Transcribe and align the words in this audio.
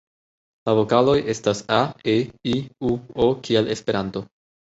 La 0.69 0.73
vokaloj 0.77 1.13
estas 1.33 1.59
a,e,i,u,o 1.75 3.27
kiel 3.49 3.71
Esperanto. 3.77 4.27